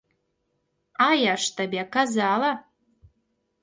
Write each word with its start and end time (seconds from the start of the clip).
А 1.09 1.11
я 1.31 1.35
ж 1.45 1.53
табе 1.61 1.87
казала. 1.99 2.51